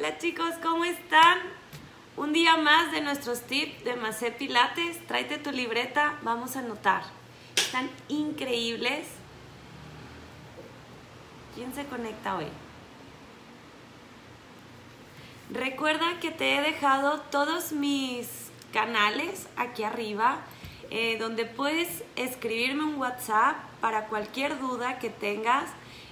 [0.00, 1.40] Hola chicos, ¿cómo están?
[2.16, 5.06] Un día más de nuestros tips de Macé Pilates.
[5.06, 7.02] Tráete tu libreta, vamos a anotar.
[7.54, 9.06] Están increíbles.
[11.54, 12.46] ¿Quién se conecta hoy?
[15.50, 18.26] Recuerda que te he dejado todos mis
[18.72, 20.38] canales aquí arriba,
[20.88, 25.68] eh, donde puedes escribirme un WhatsApp para cualquier duda que tengas.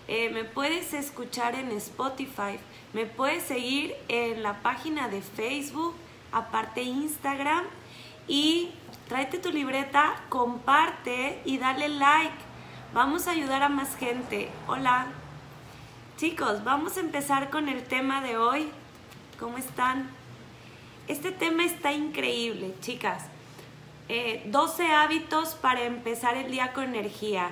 [0.08, 2.58] Eh, me puedes escuchar en Spotify,
[2.94, 5.94] me puedes seguir en la página de Facebook,
[6.32, 7.64] aparte Instagram
[8.26, 8.70] y
[9.06, 12.34] tráete tu libreta, comparte y dale like.
[12.94, 14.48] Vamos a ayudar a más gente.
[14.66, 15.08] Hola.
[16.16, 18.70] Chicos, vamos a empezar con el tema de hoy.
[19.38, 20.08] ¿Cómo están?
[21.06, 23.26] Este tema está increíble, chicas.
[24.46, 27.50] 12 eh, hábitos para empezar el día con energía.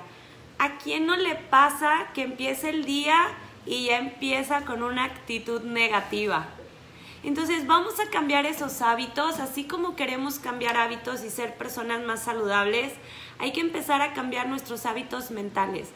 [0.59, 3.27] ¿A quién no le pasa que empiece el día
[3.66, 6.46] y ya empieza con una actitud negativa?
[7.23, 12.23] Entonces vamos a cambiar esos hábitos, así como queremos cambiar hábitos y ser personas más
[12.23, 12.93] saludables,
[13.38, 15.88] hay que empezar a cambiar nuestros hábitos mentales.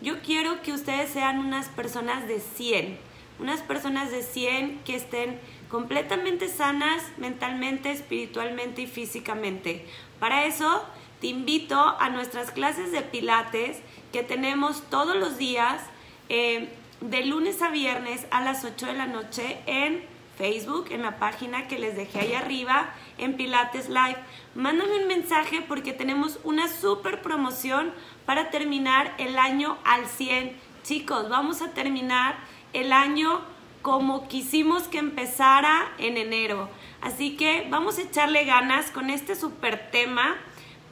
[0.00, 2.98] Yo quiero que ustedes sean unas personas de 100,
[3.38, 5.38] unas personas de 100 que estén
[5.68, 9.86] completamente sanas mentalmente, espiritualmente y físicamente.
[10.18, 10.84] Para eso
[11.20, 13.78] te invito a nuestras clases de pilates
[14.12, 15.82] que tenemos todos los días
[16.28, 16.68] eh,
[17.00, 20.02] de lunes a viernes a las 8 de la noche en
[20.36, 24.16] Facebook, en la página que les dejé ahí arriba, en Pilates Live.
[24.54, 27.92] Mándame un mensaje porque tenemos una super promoción
[28.24, 30.56] para terminar el año al 100.
[30.84, 32.36] Chicos, vamos a terminar
[32.72, 33.40] el año
[33.82, 36.68] como quisimos que empezara en enero.
[37.00, 40.36] Así que vamos a echarle ganas con este super tema.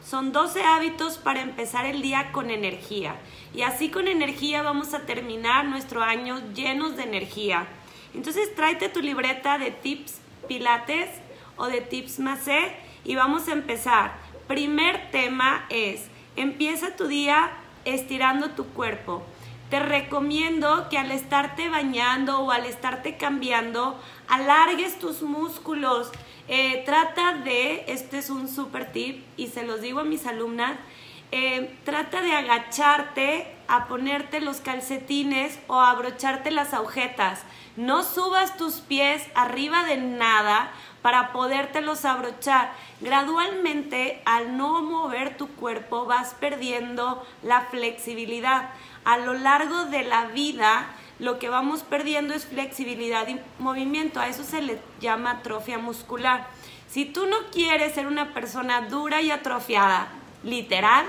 [0.09, 3.17] Son 12 hábitos para empezar el día con energía.
[3.53, 7.67] Y así con energía vamos a terminar nuestro año llenos de energía.
[8.15, 11.11] Entonces tráete tu libreta de tips pilates
[11.57, 14.12] o de tips macé y vamos a empezar.
[14.47, 16.06] Primer tema es,
[16.37, 17.50] empieza tu día
[17.84, 19.27] estirando tu cuerpo
[19.71, 26.10] te recomiendo que al estarte bañando o al estarte cambiando, alargues tus músculos.
[26.49, 30.76] Eh, trata de, este es un super tip y se los digo a mis alumnas,
[31.32, 37.43] eh, trata de agacharte a ponerte los calcetines o a abrocharte las agujetas.
[37.76, 40.71] No subas tus pies arriba de nada
[41.03, 42.72] para podértelos abrochar.
[43.00, 48.71] Gradualmente, al no mover tu cuerpo, vas perdiendo la flexibilidad
[49.06, 50.89] a lo largo de la vida
[51.21, 54.21] lo que vamos perdiendo es flexibilidad y movimiento.
[54.21, 56.49] A eso se le llama atrofia muscular.
[56.89, 60.09] Si tú no quieres ser una persona dura y atrofiada,
[60.43, 61.06] literal,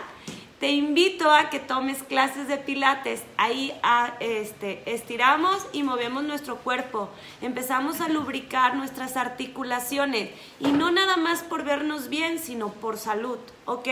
[0.59, 3.21] te invito a que tomes clases de pilates.
[3.37, 7.09] Ahí a, este, estiramos y movemos nuestro cuerpo.
[7.41, 10.31] Empezamos a lubricar nuestras articulaciones.
[10.59, 13.37] Y no nada más por vernos bien, sino por salud.
[13.65, 13.87] ¿Ok?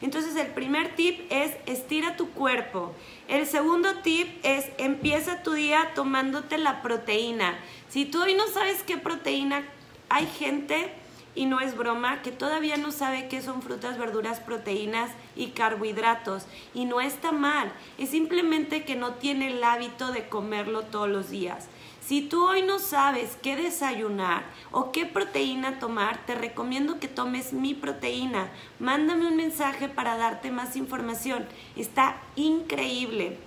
[0.00, 2.94] Entonces el primer tip es estira tu cuerpo.
[3.26, 7.58] El segundo tip es empieza tu día tomándote la proteína.
[7.90, 9.62] Si tú hoy no sabes qué proteína,
[10.08, 10.90] hay gente,
[11.38, 16.46] y no es broma, que todavía no sabe qué son frutas, verduras, proteínas y carbohidratos.
[16.74, 21.30] Y no está mal, es simplemente que no tiene el hábito de comerlo todos los
[21.30, 21.68] días.
[22.04, 27.52] Si tú hoy no sabes qué desayunar o qué proteína tomar, te recomiendo que tomes
[27.52, 28.50] mi proteína.
[28.80, 31.46] Mándame un mensaje para darte más información.
[31.76, 33.38] Está increíble.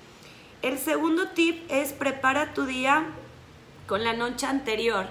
[0.61, 3.07] El segundo tip es prepara tu día
[3.85, 5.07] con la noche anterior.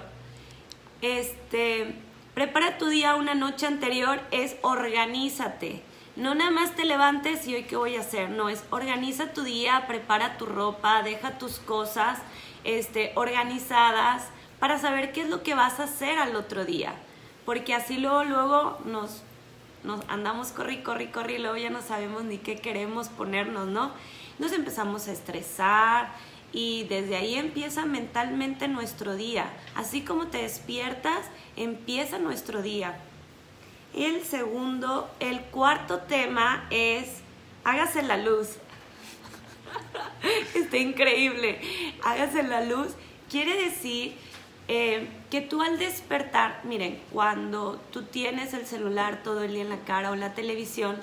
[1.03, 1.93] Este,
[2.33, 5.81] prepara tu día una noche anterior es organízate.
[6.15, 9.43] No nada más te levantes y hoy qué voy a hacer, no, es organiza tu
[9.43, 12.19] día, prepara tu ropa, deja tus cosas
[12.65, 14.27] este, organizadas
[14.59, 16.93] para saber qué es lo que vas a hacer al otro día.
[17.45, 19.23] Porque así luego, luego nos,
[19.83, 23.91] nos andamos corri, corri, corri y luego ya no sabemos ni qué queremos ponernos, ¿no?
[24.37, 26.11] Nos empezamos a estresar
[26.53, 29.51] y desde ahí empieza mentalmente nuestro día.
[29.75, 31.25] Así como te despiertas,
[31.55, 32.97] empieza nuestro día.
[33.93, 37.21] El segundo, el cuarto tema es
[37.63, 38.57] hágase la luz.
[40.55, 41.59] Está increíble.
[42.03, 42.93] Hágase la luz.
[43.29, 44.15] Quiere decir
[44.67, 49.69] eh, que tú al despertar, miren, cuando tú tienes el celular todo el día en
[49.69, 50.97] la cara o la televisión,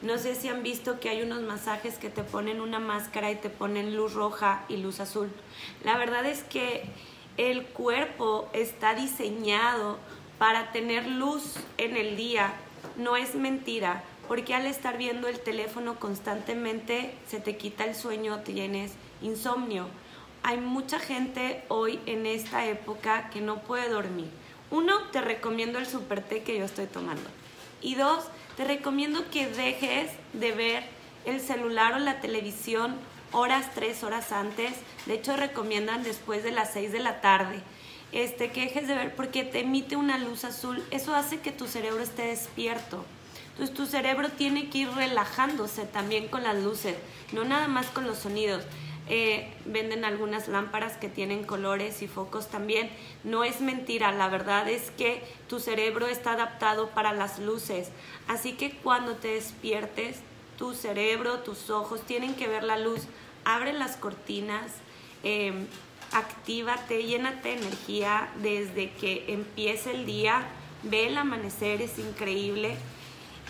[0.00, 3.36] no sé si han visto que hay unos masajes que te ponen una máscara y
[3.36, 5.28] te ponen luz roja y luz azul.
[5.82, 6.84] La verdad es que
[7.36, 9.98] el cuerpo está diseñado
[10.38, 12.52] para tener luz en el día.
[12.96, 18.40] No es mentira porque al estar viendo el teléfono constantemente se te quita el sueño,
[18.40, 19.88] tienes insomnio.
[20.44, 24.28] hay mucha gente hoy en esta época que no puede dormir.
[24.70, 27.28] Uno, te recomiendo el super té que yo estoy tomando.
[27.80, 28.24] Y dos,
[28.56, 30.84] te recomiendo que dejes de ver
[31.24, 32.96] el celular o la televisión
[33.32, 34.72] horas, tres horas antes.
[35.06, 37.60] De hecho, recomiendan después de las seis de la tarde.
[38.10, 40.82] Este, que dejes de ver porque te emite una luz azul.
[40.90, 43.04] Eso hace que tu cerebro esté despierto.
[43.50, 46.94] Entonces tu cerebro tiene que ir relajándose también con las luces,
[47.32, 48.62] no nada más con los sonidos.
[49.10, 52.90] Eh, venden algunas lámparas que tienen colores y focos también.
[53.24, 57.90] No es mentira, la verdad es que tu cerebro está adaptado para las luces.
[58.26, 60.18] Así que cuando te despiertes,
[60.58, 63.02] tu cerebro, tus ojos tienen que ver la luz.
[63.44, 64.72] Abre las cortinas,
[65.22, 65.52] eh,
[66.12, 70.46] actívate, llénate de energía desde que empiece el día.
[70.82, 72.76] Ve el amanecer, es increíble.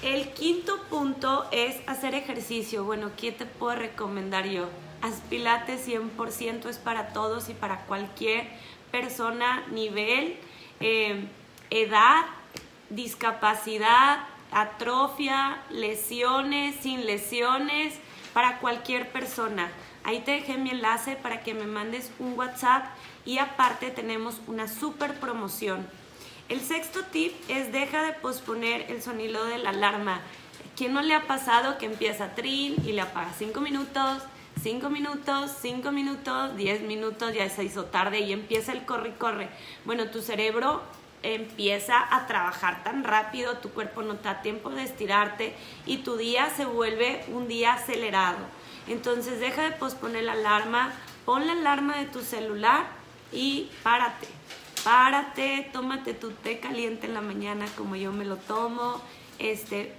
[0.03, 2.85] El quinto punto es hacer ejercicio.
[2.85, 4.69] Bueno, ¿qué te puedo recomendar yo?
[5.03, 8.49] Haz pilates 100%, es para todos y para cualquier
[8.91, 10.37] persona, nivel,
[10.81, 11.27] eh,
[11.71, 12.25] edad,
[12.91, 17.95] discapacidad, atrofia, lesiones, sin lesiones,
[18.33, 19.71] para cualquier persona.
[20.05, 22.87] Ahí te dejé mi enlace para que me mandes un WhatsApp
[23.25, 25.87] y aparte tenemos una super promoción
[26.49, 30.21] el sexto tip es deja de posponer el sonido de la alarma.
[30.77, 34.23] ¿Quién no le ha pasado que empieza trin y le apaga cinco minutos,
[34.63, 39.13] cinco minutos, cinco minutos, diez minutos, ya se hizo tarde y empieza el corre y
[39.13, 39.49] corre?
[39.85, 40.83] Bueno, tu cerebro
[41.23, 45.55] empieza a trabajar tan rápido, tu cuerpo no te da tiempo de estirarte
[45.87, 48.39] y tu día se vuelve un día acelerado.
[48.87, 50.93] Entonces deja de posponer la alarma,
[51.25, 52.87] pon la alarma de tu celular
[53.33, 54.29] y párate
[54.85, 59.01] párate, tómate tu té caliente en la mañana como yo me lo tomo,
[59.39, 59.93] este,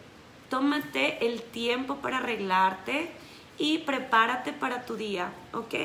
[0.49, 3.11] tómate el tiempo para arreglarte
[3.59, 5.75] y prepárate para tu día, ¿ok?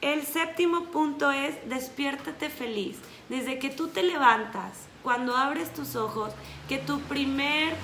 [0.00, 2.96] El séptimo punto es despiértate feliz.
[3.28, 6.32] Desde que tú te levantas, cuando abres tus ojos,
[6.68, 7.74] que tu primer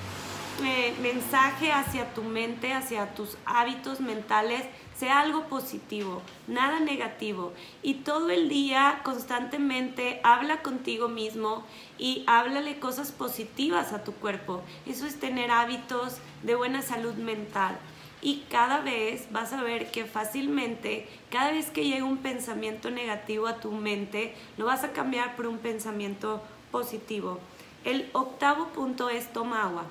[0.63, 4.63] eh, mensaje hacia tu mente, hacia tus hábitos mentales,
[4.97, 7.53] sea algo positivo, nada negativo.
[7.81, 11.63] Y todo el día constantemente habla contigo mismo
[11.97, 14.61] y háblale cosas positivas a tu cuerpo.
[14.85, 17.77] Eso es tener hábitos de buena salud mental.
[18.21, 23.47] Y cada vez vas a ver que fácilmente, cada vez que llega un pensamiento negativo
[23.47, 27.39] a tu mente, lo vas a cambiar por un pensamiento positivo.
[27.85, 29.85] El octavo punto es toma agua.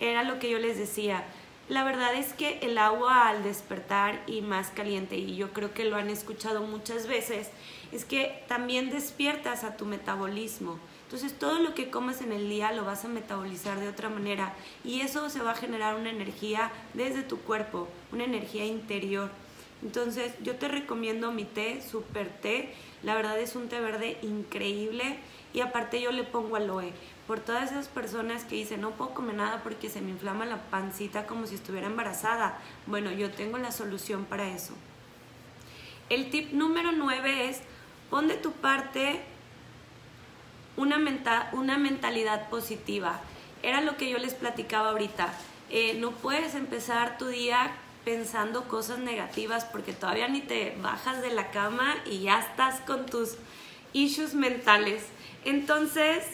[0.00, 1.24] Era lo que yo les decía
[1.68, 5.84] la verdad es que el agua al despertar y más caliente, y yo creo que
[5.84, 7.50] lo han escuchado muchas veces,
[7.92, 10.78] es que también despiertas a tu metabolismo.
[11.04, 14.54] Entonces todo lo que comes en el día lo vas a metabolizar de otra manera
[14.84, 19.30] y eso se va a generar una energía desde tu cuerpo, una energía interior.
[19.82, 22.74] Entonces yo te recomiendo mi té, super té.
[23.04, 25.18] La verdad es un té verde increíble
[25.52, 26.92] y aparte yo le pongo aloe
[27.26, 30.56] por todas esas personas que dicen no puedo comer nada porque se me inflama la
[30.70, 32.58] pancita como si estuviera embarazada.
[32.86, 34.74] Bueno, yo tengo la solución para eso.
[36.08, 37.60] El tip número 9 es
[38.10, 39.20] pon de tu parte
[40.76, 40.98] una,
[41.52, 43.20] una mentalidad positiva.
[43.62, 45.32] Era lo que yo les platicaba ahorita.
[45.70, 47.70] Eh, no puedes empezar tu día
[48.04, 53.06] pensando cosas negativas porque todavía ni te bajas de la cama y ya estás con
[53.06, 53.36] tus
[53.92, 55.04] issues mentales.
[55.44, 56.24] Entonces,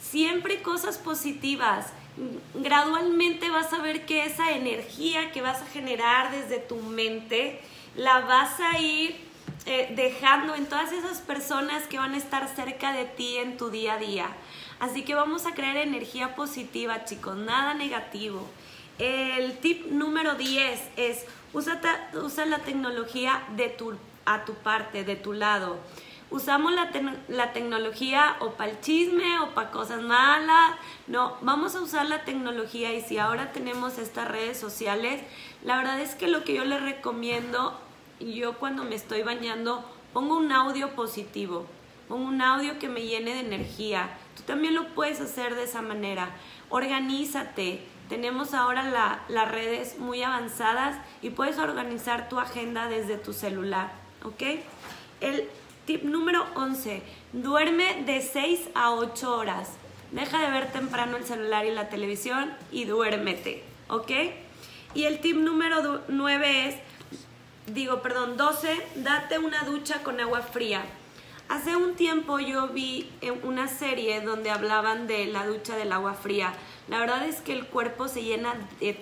[0.00, 1.86] siempre cosas positivas.
[2.54, 7.60] Gradualmente vas a ver que esa energía que vas a generar desde tu mente
[7.96, 9.16] la vas a ir
[9.66, 13.70] eh, dejando en todas esas personas que van a estar cerca de ti en tu
[13.70, 14.28] día a día.
[14.80, 18.48] Así que vamos a crear energía positiva, chicos, nada negativo.
[19.00, 21.80] El tip número 10 es usa,
[22.22, 25.78] usa la tecnología de tu, a tu parte, de tu lado
[26.30, 26.90] usamos la,
[27.28, 30.72] la tecnología o para el chisme o para cosas malas.
[31.06, 35.20] No, vamos a usar la tecnología y si ahora tenemos estas redes sociales,
[35.64, 37.78] la verdad es que lo que yo les recomiendo,
[38.20, 41.66] yo cuando me estoy bañando, pongo un audio positivo,
[42.08, 44.10] pongo un audio que me llene de energía.
[44.36, 46.30] Tú también lo puedes hacer de esa manera.
[46.68, 47.82] Organízate.
[48.10, 53.92] Tenemos ahora las redes muy avanzadas y puedes organizar tu agenda desde tu celular,
[54.24, 54.42] ¿ok?
[55.22, 55.48] El
[55.90, 57.02] Tip número 11.
[57.32, 59.70] Duerme de 6 a 8 horas.
[60.12, 64.10] Deja de ver temprano el celular y la televisión y duérmete, ¿ok?
[64.94, 66.76] Y el tip número 9 es,
[67.66, 70.82] digo, perdón, 12, date una ducha con agua fría.
[71.50, 73.10] Hace un tiempo yo vi
[73.42, 76.52] una serie donde hablaban de la ducha del agua fría.
[76.86, 78.94] La verdad es que el cuerpo se llena de